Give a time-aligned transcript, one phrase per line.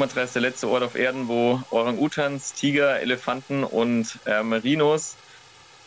[0.00, 5.16] Sumatra ist der letzte Ort auf Erden, wo Orang-Utans, Tiger, Elefanten und äh, Merinos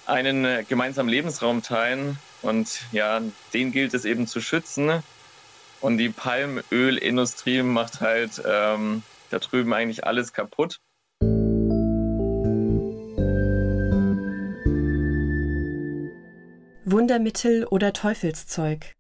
[0.05, 2.19] einen äh, gemeinsamen Lebensraum teilen.
[2.43, 3.21] Und ja,
[3.55, 5.01] den gilt es eben zu schützen.
[5.81, 9.01] Und die Palmölindustrie macht halt ähm,
[9.31, 10.77] da drüben eigentlich alles kaputt.
[16.85, 18.93] Wundermittel oder Teufelszeug.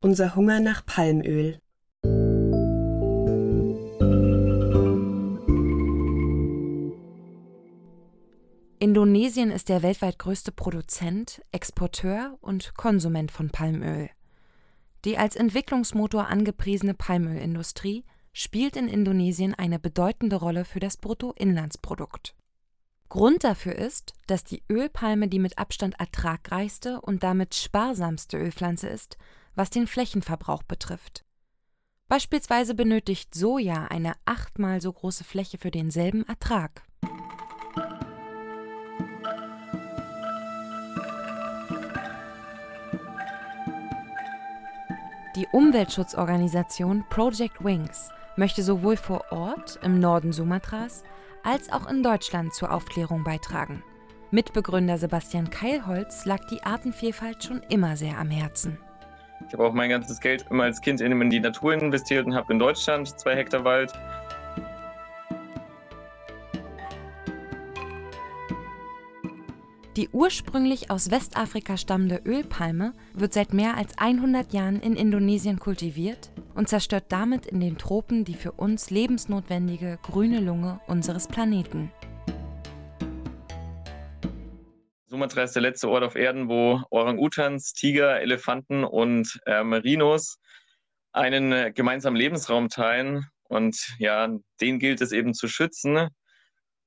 [0.00, 1.60] Unser Hunger nach Palmöl.
[8.82, 14.10] Indonesien ist der weltweit größte Produzent, Exporteur und Konsument von Palmöl.
[15.04, 22.34] Die als Entwicklungsmotor angepriesene Palmölindustrie spielt in Indonesien eine bedeutende Rolle für das Bruttoinlandsprodukt.
[23.08, 29.16] Grund dafür ist, dass die Ölpalme die mit Abstand ertragreichste und damit sparsamste Ölpflanze ist,
[29.54, 31.24] was den Flächenverbrauch betrifft.
[32.08, 36.82] Beispielsweise benötigt Soja eine achtmal so große Fläche für denselben Ertrag.
[45.34, 51.04] Die Umweltschutzorganisation Project Wings möchte sowohl vor Ort im Norden Sumatras
[51.42, 53.82] als auch in Deutschland zur Aufklärung beitragen.
[54.30, 58.78] Mitbegründer Sebastian Keilholz lag die Artenvielfalt schon immer sehr am Herzen.
[59.46, 62.52] Ich habe auch mein ganzes Geld immer als Kind in die Natur investiert und habe
[62.52, 63.90] in Deutschland zwei Hektar Wald
[69.94, 76.30] Die ursprünglich aus Westafrika stammende Ölpalme wird seit mehr als 100 Jahren in Indonesien kultiviert
[76.54, 81.92] und zerstört damit in den Tropen die für uns lebensnotwendige grüne Lunge unseres Planeten.
[85.08, 90.38] Sumatra ist der letzte Ort auf Erden, wo Orang-Utans, Tiger, Elefanten und äh, Merinos
[91.12, 93.26] einen äh, gemeinsamen Lebensraum teilen.
[93.42, 96.08] Und ja, den gilt es eben zu schützen.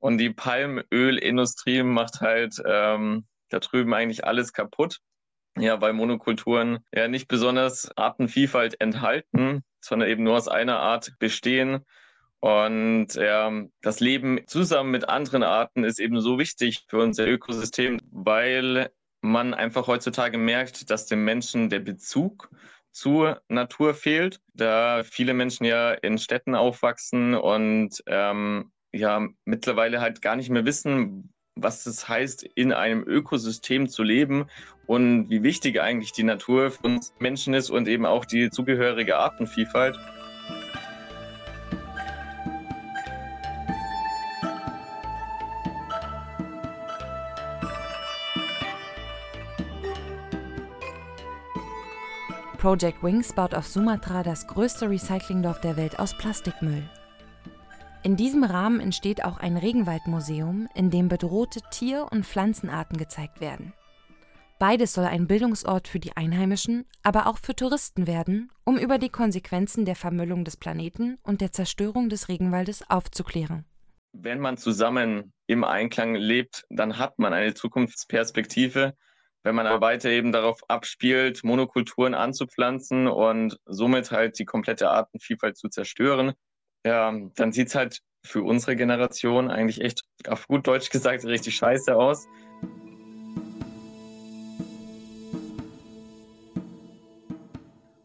[0.06, 5.00] Und die Palmölindustrie macht halt ähm, da drüben eigentlich alles kaputt.
[5.58, 11.86] Ja, weil Monokulturen ja nicht besonders Artenvielfalt enthalten, sondern eben nur aus einer Art bestehen.
[12.40, 13.52] Und ja,
[13.82, 18.92] das Leben zusammen mit anderen Arten ist eben so wichtig für unser Ökosystem, weil
[19.22, 22.52] man einfach heutzutage merkt, dass dem Menschen der Bezug
[22.92, 30.22] zur Natur fehlt, da viele Menschen ja in Städten aufwachsen und ähm, ja mittlerweile halt
[30.22, 34.46] gar nicht mehr wissen, was es heißt, in einem Ökosystem zu leben
[34.88, 39.18] und wie wichtig eigentlich die Natur für uns Menschen ist und eben auch die zugehörige
[39.18, 39.98] Artenvielfalt.
[52.58, 56.84] Project Wings baut auf Sumatra das größte Recyclingdorf der Welt aus Plastikmüll.
[58.06, 63.74] In diesem Rahmen entsteht auch ein Regenwaldmuseum, in dem bedrohte Tier- und Pflanzenarten gezeigt werden.
[64.60, 69.10] Beides soll ein Bildungsort für die Einheimischen, aber auch für Touristen werden, um über die
[69.10, 73.66] Konsequenzen der Vermüllung des Planeten und der Zerstörung des Regenwaldes aufzuklären.
[74.14, 78.94] Wenn man zusammen im Einklang lebt, dann hat man eine Zukunftsperspektive.
[79.42, 85.58] Wenn man aber weiter eben darauf abspielt, Monokulturen anzupflanzen und somit halt die komplette Artenvielfalt
[85.58, 86.34] zu zerstören,
[86.86, 91.56] ja, dann sieht es halt für unsere Generation eigentlich echt, auf gut Deutsch gesagt, richtig
[91.56, 92.28] scheiße aus.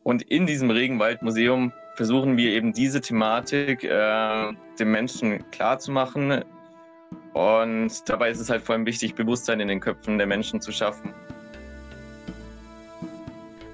[0.03, 6.43] Und in diesem Regenwaldmuseum versuchen wir eben diese Thematik äh, den Menschen klarzumachen.
[7.35, 10.73] Und dabei ist es halt vor allem wichtig, Bewusstsein in den Köpfen der Menschen zu
[10.73, 11.15] schaffen.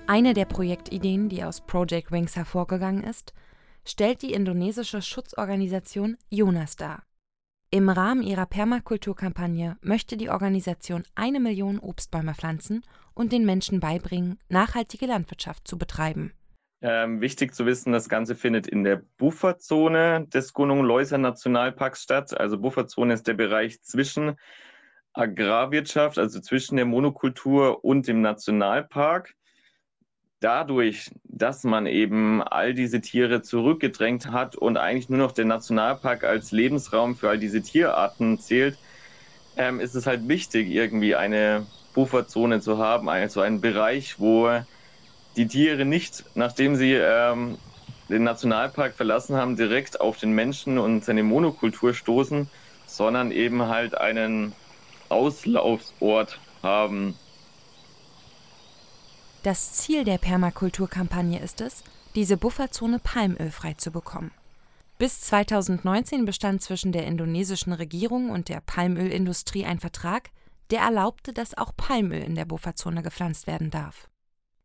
[0.09, 3.33] Eine der Projektideen, die aus Project Wings hervorgegangen ist,
[3.87, 7.03] stellt die indonesische Schutzorganisation Jonas dar.
[7.71, 12.83] Im Rahmen ihrer Permakulturkampagne möchte die Organisation eine Million Obstbäume pflanzen
[13.15, 16.33] und den Menschen beibringen, nachhaltige Landwirtschaft zu betreiben.
[16.83, 22.39] Ähm, wichtig zu wissen, das Ganze findet in der Bufferzone des Gunung Leuser Nationalparks statt.
[22.39, 24.37] Also Bufferzone ist der Bereich zwischen
[25.15, 29.35] Agrarwirtschaft, also zwischen der Monokultur und dem Nationalpark
[30.41, 36.25] dadurch, dass man eben all diese Tiere zurückgedrängt hat und eigentlich nur noch der Nationalpark
[36.25, 38.79] als Lebensraum für all diese Tierarten zählt,
[39.56, 44.62] ähm, ist es halt wichtig, irgendwie eine Bufferzone zu haben, also einen Bereich, wo
[45.37, 47.61] die Tiere nicht, nachdem sie ähm,
[48.09, 52.50] den Nationalpark verlassen haben, direkt auf den Menschen und seine Monokultur stoßen,
[52.85, 54.56] sondern eben halt einen
[55.09, 57.21] Auslaufsort haben.
[59.46, 61.84] Das Ziel der Permakulturkampagne ist es,
[62.16, 64.32] diese Bufferzone palmölfrei zu bekommen.
[64.98, 70.31] Bis 2019 bestand zwischen der indonesischen Regierung und der Palmölindustrie ein Vertrag,
[70.72, 74.10] der erlaubte, dass auch Palmöl in der Bufferzone gepflanzt werden darf.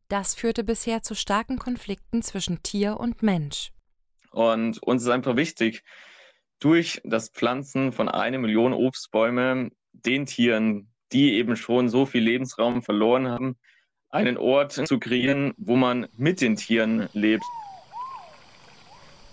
[0.08, 3.72] Das führte bisher zu starken Konflikten zwischen Tier und Mensch.
[4.32, 5.84] Und uns ist einfach wichtig,
[6.60, 12.82] durch das Pflanzen von einer Million Obstbäume den Tieren, die eben schon so viel Lebensraum
[12.82, 13.58] verloren haben,
[14.12, 17.44] einen Ort zu kreieren, wo man mit den Tieren lebt.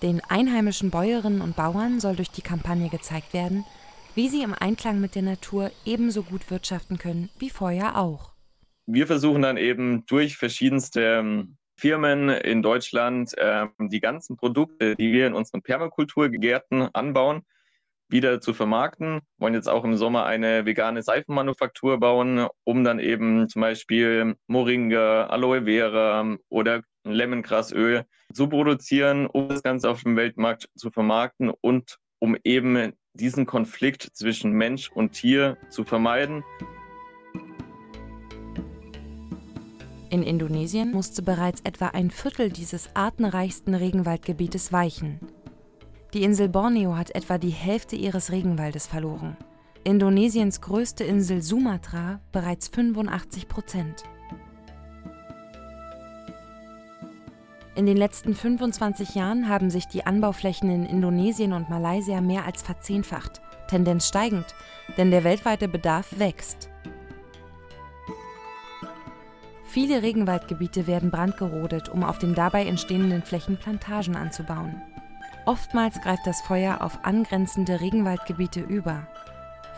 [0.02, 3.64] Den einheimischen Bäuerinnen und Bauern soll durch die Kampagne gezeigt werden,
[4.14, 8.32] wie sie im Einklang mit der Natur ebenso gut wirtschaften können wie vorher auch.
[8.86, 15.12] Wir versuchen dann eben durch verschiedenste ähm, Firmen in Deutschland äh, die ganzen Produkte, die
[15.12, 17.42] wir in unseren Permakulturgärten anbauen,
[18.08, 19.20] wieder zu vermarkten.
[19.38, 25.26] Wollen jetzt auch im Sommer eine vegane Seifenmanufaktur bauen, um dann eben zum Beispiel Moringa,
[25.26, 31.98] Aloe Vera oder Lemongrasöl zu produzieren, um das Ganze auf dem Weltmarkt zu vermarkten und
[32.18, 36.44] um eben diesen Konflikt zwischen Mensch und Tier zu vermeiden.
[40.10, 45.20] In Indonesien musste bereits etwa ein Viertel dieses artenreichsten Regenwaldgebietes weichen.
[46.14, 49.36] Die Insel Borneo hat etwa die Hälfte ihres Regenwaldes verloren.
[49.84, 54.04] Indonesiens größte Insel Sumatra bereits 85 Prozent.
[57.74, 62.62] In den letzten 25 Jahren haben sich die Anbauflächen in Indonesien und Malaysia mehr als
[62.62, 64.46] verzehnfacht, Tendenz steigend,
[64.96, 66.70] denn der weltweite Bedarf wächst.
[69.64, 74.82] Viele Regenwaldgebiete werden brandgerodet, um auf den dabei entstehenden Flächen Plantagen anzubauen.
[75.48, 79.08] Oftmals greift das Feuer auf angrenzende Regenwaldgebiete über.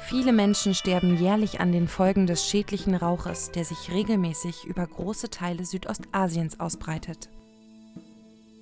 [0.00, 5.30] Viele Menschen sterben jährlich an den Folgen des schädlichen Rauches, der sich regelmäßig über große
[5.30, 7.28] Teile Südostasiens ausbreitet.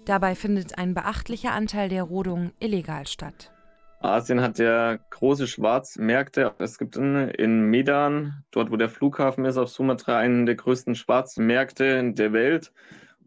[0.05, 3.53] Dabei findet ein beachtlicher Anteil der Rodung illegal statt.
[4.01, 6.53] Asien hat ja große Schwarzmärkte.
[6.59, 10.95] Es gibt in, in, Medan, dort wo der Flughafen ist, auf Sumatra, einen der größten
[10.95, 12.71] Schwarzmärkte der Welt,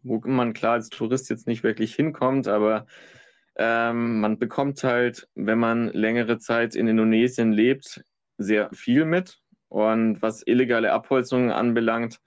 [0.03, 2.85] wo man klar als Tourist jetzt nicht wirklich hinkommt, aber
[3.55, 8.03] ähm, man bekommt halt, wenn man längere Zeit in Indonesien lebt,
[8.37, 9.39] sehr viel mit.
[9.69, 12.19] Und was illegale Abholzungen anbelangt,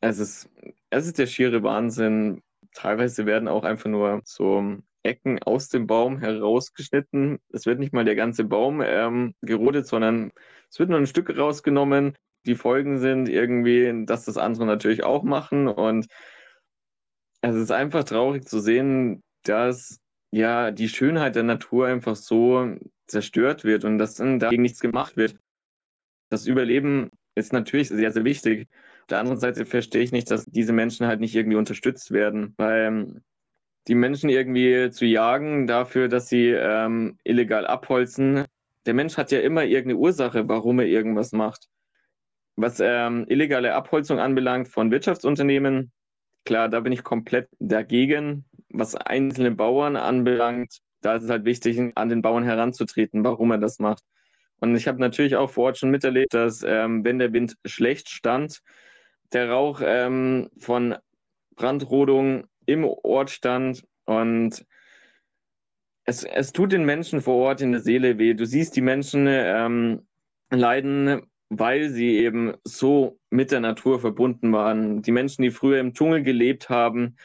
[0.00, 0.50] es ist,
[0.90, 2.42] es ist der schiere Wahnsinn,
[2.78, 7.38] Teilweise werden auch einfach nur so Ecken aus dem Baum herausgeschnitten.
[7.52, 10.32] Es wird nicht mal der ganze Baum ähm, gerodet, sondern
[10.70, 12.16] es wird nur ein Stück rausgenommen.
[12.46, 15.66] Die Folgen sind irgendwie, dass das andere natürlich auch machen.
[15.66, 16.06] Und
[17.40, 20.00] es ist einfach traurig zu sehen, dass
[20.30, 22.76] ja die Schönheit der Natur einfach so
[23.06, 25.36] zerstört wird und dass dann dagegen nichts gemacht wird.
[26.28, 28.68] Das Überleben ist natürlich sehr, sehr wichtig
[29.08, 32.86] der anderen Seite verstehe ich nicht, dass diese Menschen halt nicht irgendwie unterstützt werden, weil
[32.86, 33.20] ähm,
[33.86, 38.44] die Menschen irgendwie zu jagen dafür, dass sie ähm, illegal abholzen.
[38.84, 41.68] Der Mensch hat ja immer irgendeine Ursache, warum er irgendwas macht.
[42.56, 45.92] Was ähm, illegale Abholzung anbelangt von Wirtschaftsunternehmen,
[46.44, 48.44] klar, da bin ich komplett dagegen.
[48.78, 53.58] Was einzelne Bauern anbelangt, da ist es halt wichtig, an den Bauern heranzutreten, warum er
[53.58, 54.04] das macht.
[54.60, 58.08] Und ich habe natürlich auch vor Ort schon miterlebt, dass ähm, wenn der Wind schlecht
[58.08, 58.60] stand,
[59.32, 60.96] der Rauch ähm, von
[61.56, 64.64] Brandrodung im Ort stand und
[66.04, 68.34] es, es tut den Menschen vor Ort in der Seele weh.
[68.34, 70.06] Du siehst, die Menschen ähm,
[70.50, 75.02] leiden, weil sie eben so mit der Natur verbunden waren.
[75.02, 77.16] Die Menschen, die früher im Dschungel gelebt haben,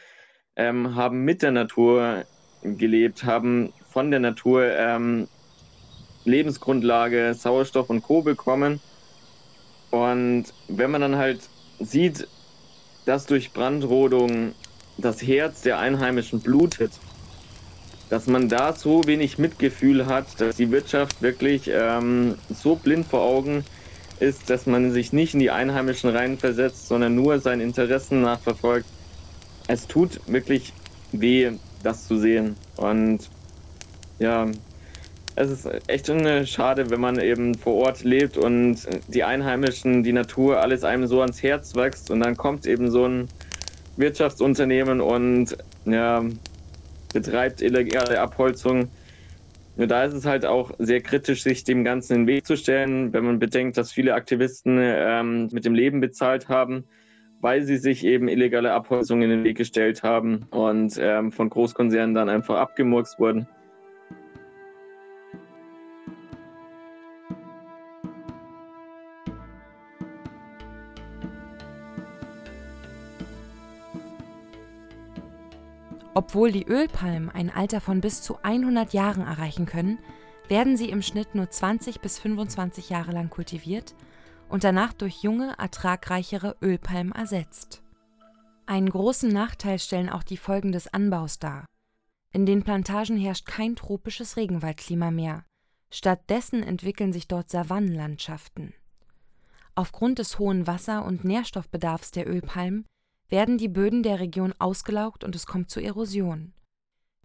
[0.56, 2.24] ähm, haben mit der Natur
[2.62, 5.28] gelebt, haben von der Natur ähm,
[6.24, 8.22] Lebensgrundlage, Sauerstoff und Co.
[8.22, 8.80] bekommen.
[9.90, 11.40] Und wenn man dann halt
[11.80, 12.26] sieht,
[13.04, 14.54] dass durch Brandrodung
[14.96, 16.92] das Herz der Einheimischen blutet,
[18.08, 23.22] dass man da so wenig Mitgefühl hat, dass die Wirtschaft wirklich ähm, so blind vor
[23.22, 23.64] Augen
[24.20, 28.86] ist, dass man sich nicht in die Einheimischen reinversetzt, sondern nur seinen Interessen nachverfolgt.
[29.66, 30.72] Es tut wirklich
[31.12, 31.52] weh,
[31.82, 32.56] das zu sehen.
[32.76, 33.30] Und
[34.18, 34.46] ja,
[35.36, 36.06] es ist echt
[36.48, 38.76] schade, wenn man eben vor Ort lebt und
[39.08, 43.06] die Einheimischen, die Natur, alles einem so ans Herz wächst und dann kommt eben so
[43.06, 43.28] ein
[43.96, 45.56] Wirtschaftsunternehmen und
[45.86, 46.24] ja,
[47.12, 48.88] betreibt illegale Abholzung.
[49.76, 52.56] Ja, da ist es halt auch sehr kritisch, sich dem Ganzen in den Weg zu
[52.56, 56.84] stellen, wenn man bedenkt, dass viele Aktivisten ähm, mit dem Leben bezahlt haben,
[57.44, 62.14] weil sie sich eben illegale Abholzung in den Weg gestellt haben und ähm, von Großkonzernen
[62.14, 63.46] dann einfach abgemurkst wurden.
[76.14, 79.98] Obwohl die Ölpalmen ein Alter von bis zu 100 Jahren erreichen können,
[80.48, 83.94] werden sie im Schnitt nur 20 bis 25 Jahre lang kultiviert
[84.48, 87.82] und danach durch junge, ertragreichere Ölpalmen ersetzt.
[88.66, 91.66] Einen großen Nachteil stellen auch die Folgen des Anbaus dar.
[92.32, 95.44] In den Plantagen herrscht kein tropisches Regenwaldklima mehr.
[95.90, 98.74] Stattdessen entwickeln sich dort Savannenlandschaften.
[99.76, 102.86] Aufgrund des hohen Wasser- und Nährstoffbedarfs der Ölpalmen
[103.28, 106.52] werden die Böden der Region ausgelaugt und es kommt zu Erosion.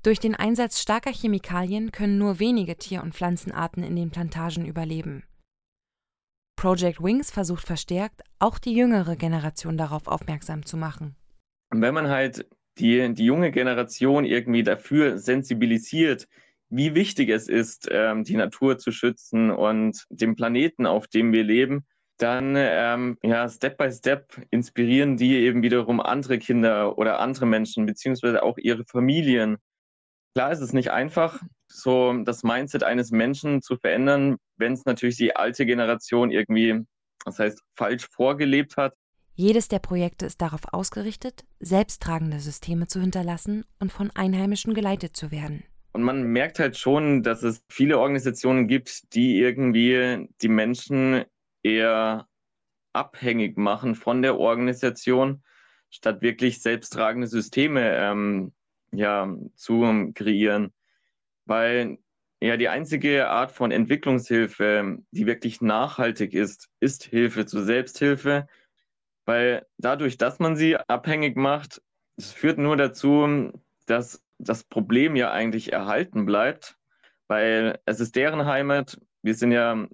[0.03, 5.23] Durch den Einsatz starker Chemikalien können nur wenige Tier- und Pflanzenarten in den Plantagen überleben.
[6.59, 11.15] Project Wings versucht verstärkt, auch die jüngere Generation darauf aufmerksam zu machen.
[11.69, 12.49] Wenn man halt
[12.79, 16.27] die, die junge Generation irgendwie dafür sensibilisiert,
[16.69, 21.45] wie wichtig es ist, ähm, die Natur zu schützen und den Planeten, auf dem wir
[21.45, 21.85] leben,
[22.17, 27.85] dann ähm, ja, Step by Step inspirieren die eben wiederum andere Kinder oder andere Menschen,
[27.85, 29.59] beziehungsweise auch ihre Familien.
[30.35, 35.17] Klar ist es nicht einfach, so das Mindset eines Menschen zu verändern, wenn es natürlich
[35.17, 36.85] die alte Generation irgendwie,
[37.25, 38.93] das heißt, falsch vorgelebt hat.
[39.35, 45.31] Jedes der Projekte ist darauf ausgerichtet, selbsttragende Systeme zu hinterlassen und von Einheimischen geleitet zu
[45.31, 45.63] werden.
[45.93, 51.23] Und man merkt halt schon, dass es viele Organisationen gibt, die irgendwie die Menschen
[51.63, 52.27] eher
[52.93, 55.43] abhängig machen von der Organisation,
[55.89, 58.53] statt wirklich selbsttragende Systeme ähm,
[58.91, 60.73] ja, zu kreieren.
[61.45, 61.99] Weil
[62.41, 68.47] ja die einzige Art von Entwicklungshilfe, die wirklich nachhaltig ist, ist Hilfe zur Selbsthilfe.
[69.25, 71.81] Weil dadurch, dass man sie abhängig macht,
[72.17, 73.51] es führt nur dazu,
[73.85, 76.77] dass das Problem ja eigentlich erhalten bleibt,
[77.27, 78.99] weil es ist deren Heimat.
[79.21, 79.87] Wir sind ja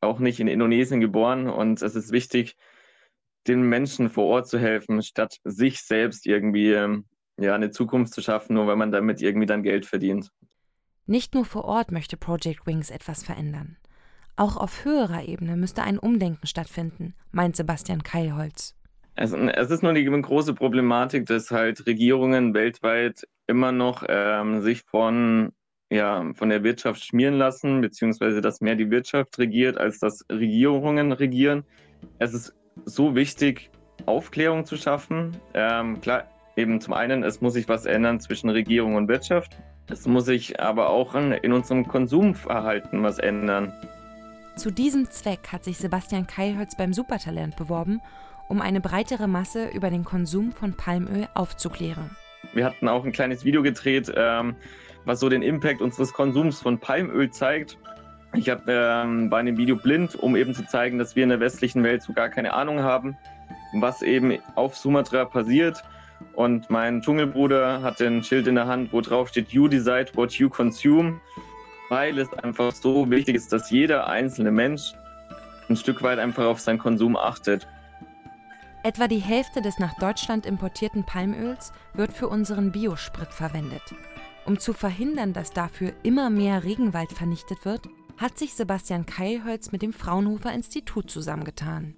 [0.00, 2.56] auch nicht in Indonesien geboren und es ist wichtig,
[3.46, 7.06] den Menschen vor Ort zu helfen, statt sich selbst irgendwie ähm,
[7.40, 10.30] ja, eine Zukunft zu schaffen, nur weil man damit irgendwie dann Geld verdient.
[11.06, 13.76] Nicht nur vor Ort möchte Project Wings etwas verändern.
[14.36, 18.76] Auch auf höherer Ebene müsste ein Umdenken stattfinden, meint Sebastian Keilholz.
[19.16, 24.82] Es, es ist nur die große Problematik, dass halt Regierungen weltweit immer noch ähm, sich
[24.82, 25.52] von
[25.92, 31.10] ja, von der Wirtschaft schmieren lassen, beziehungsweise dass mehr die Wirtschaft regiert, als dass Regierungen
[31.10, 31.64] regieren.
[32.20, 32.54] Es ist
[32.84, 33.70] so wichtig,
[34.06, 35.36] Aufklärung zu schaffen.
[35.52, 36.28] Ähm, klar,
[36.60, 39.56] eben zum einen, es muss sich was ändern zwischen Regierung und Wirtschaft.
[39.88, 43.72] Es muss sich aber auch in, in unserem Konsumverhalten was ändern.
[44.56, 48.00] Zu diesem Zweck hat sich Sebastian Keilholz beim Supertalent beworben,
[48.48, 52.10] um eine breitere Masse über den Konsum von Palmöl aufzuklären.
[52.52, 54.54] Wir hatten auch ein kleines Video gedreht, ähm,
[55.04, 57.78] was so den Impact unseres Konsums von Palmöl zeigt.
[58.34, 61.40] Ich habe ähm, bei einem Video blind, um eben zu zeigen, dass wir in der
[61.40, 63.16] westlichen Welt so gar keine Ahnung haben,
[63.74, 65.82] was eben auf Sumatra passiert.
[66.34, 70.32] Und mein Dschungelbruder hat ein Schild in der Hand, wo drauf steht, You decide what
[70.34, 71.20] you consume,
[71.88, 74.94] weil es einfach so wichtig ist, dass jeder einzelne Mensch
[75.68, 77.66] ein Stück weit einfach auf seinen Konsum achtet.
[78.82, 83.82] Etwa die Hälfte des nach Deutschland importierten Palmöls wird für unseren Biosprit verwendet.
[84.46, 89.82] Um zu verhindern, dass dafür immer mehr Regenwald vernichtet wird, hat sich Sebastian Keilholz mit
[89.82, 91.94] dem Fraunhofer Institut zusammengetan.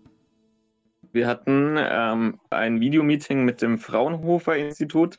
[1.12, 5.18] Wir hatten ähm, ein Videomeeting mit dem Fraunhofer Institut.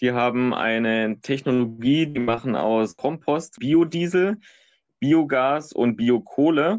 [0.00, 4.36] Die haben eine Technologie, die machen aus Kompost Biodiesel,
[5.00, 6.78] Biogas und Biokohle.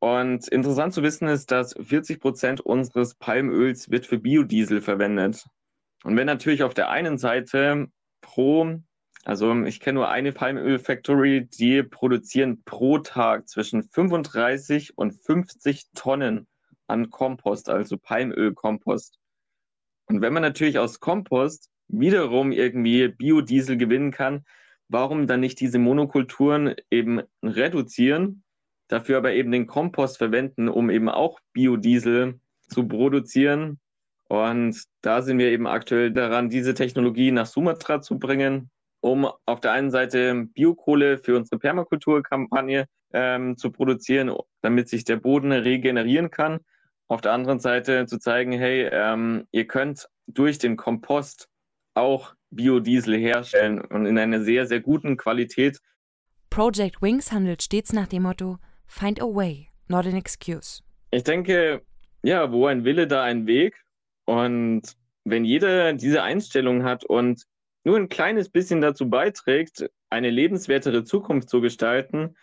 [0.00, 5.44] Und interessant zu wissen ist, dass 40 Prozent unseres Palmöls wird für Biodiesel verwendet.
[6.02, 7.86] Und wenn natürlich auf der einen Seite
[8.22, 8.80] pro,
[9.24, 16.48] also ich kenne nur eine Palmöl-Factory, die produzieren pro Tag zwischen 35 und 50 Tonnen
[16.90, 19.18] an Kompost, also Palmölkompost.
[20.06, 24.44] Und wenn man natürlich aus Kompost wiederum irgendwie Biodiesel gewinnen kann,
[24.88, 28.42] warum dann nicht diese Monokulturen eben reduzieren,
[28.88, 33.80] dafür aber eben den Kompost verwenden, um eben auch Biodiesel zu produzieren
[34.30, 38.70] und da sind wir eben aktuell daran, diese Technologie nach Sumatra zu bringen,
[39.00, 45.16] um auf der einen Seite Biokohle für unsere Permakulturkampagne ähm, zu produzieren, damit sich der
[45.16, 46.60] Boden regenerieren kann.
[47.10, 51.48] Auf der anderen Seite zu zeigen, hey, ähm, ihr könnt durch den Kompost
[51.94, 55.80] auch Biodiesel herstellen und in einer sehr, sehr guten Qualität.
[56.50, 60.84] Project Wings handelt stets nach dem Motto Find a way, not an excuse.
[61.10, 61.82] Ich denke,
[62.22, 63.82] ja, wo ein Wille, da ein Weg.
[64.26, 64.82] Und
[65.24, 67.42] wenn jeder diese Einstellung hat und
[67.82, 72.36] nur ein kleines bisschen dazu beiträgt, eine lebenswertere Zukunft zu gestalten,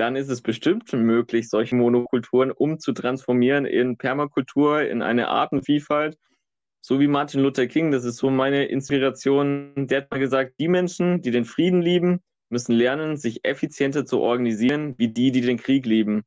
[0.00, 6.16] dann ist es bestimmt möglich, solche Monokulturen umzutransformieren in Permakultur, in eine Artenvielfalt.
[6.80, 10.68] so wie Martin Luther King, das ist so meine Inspiration, der hat mal gesagt, die
[10.68, 15.58] Menschen, die den Frieden lieben, müssen lernen, sich effizienter zu organisieren, wie die, die den
[15.58, 16.24] Krieg lieben.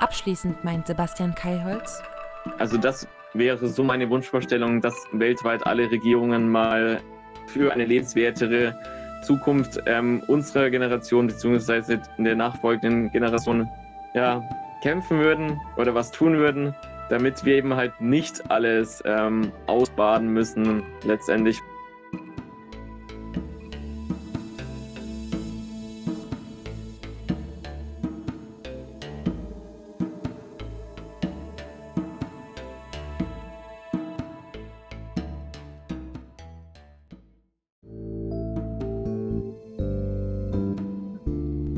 [0.00, 2.02] Abschließend meint Sebastian Keilholz.
[2.58, 7.00] Also das wäre so meine Wunschvorstellung, dass weltweit alle Regierungen mal
[7.46, 8.74] für eine lebenswertere
[9.22, 11.98] Zukunft ähm, unserer Generation bzw.
[12.18, 13.68] in der nachfolgenden Generation
[14.14, 14.42] ja,
[14.82, 16.74] kämpfen würden oder was tun würden,
[17.08, 21.58] damit wir eben halt nicht alles ähm, ausbaden müssen letztendlich.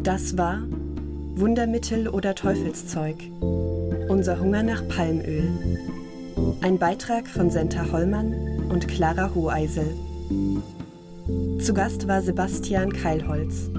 [0.05, 0.59] Das war
[1.35, 3.17] Wundermittel oder Teufelszeug.
[4.11, 5.49] Unser Hunger nach Palmöl.
[6.61, 9.87] Ein Beitrag von Senta Hollmann und Clara Hoheisel.
[11.59, 13.71] Zu Gast war Sebastian Keilholz.